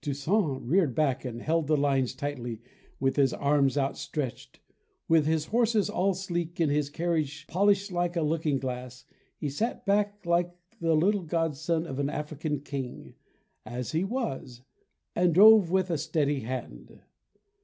Toussaint 0.00 0.62
reared 0.64 0.94
back 0.94 1.24
and 1.24 1.42
held 1.42 1.66
the 1.66 1.76
lines 1.76 2.14
tightly 2.14 2.60
with 3.00 3.16
his 3.16 3.34
arms 3.34 3.76
outstretched. 3.76 4.60
With 5.08 5.26
his 5.26 5.46
horses 5.46 5.90
all 5.90 6.14
sleek 6.14 6.60
and 6.60 6.70
his 6.70 6.88
carriage 6.88 7.48
polished 7.48 7.90
like 7.90 8.14
a 8.14 8.22
looking 8.22 8.60
glass, 8.60 9.04
he 9.36 9.48
sat 9.50 9.84
back 9.84 10.24
like 10.24 10.54
the 10.78 11.26
grandson 11.28 11.84
of 11.88 11.98
an 11.98 12.10
African 12.10 12.60
king, 12.60 13.14
as 13.66 13.90
he 13.90 14.04
was, 14.04 14.62
and 15.16 15.34
drove 15.34 15.68
with 15.68 15.90
a 15.90 15.98
steady 15.98 16.42
hand. 16.42 17.00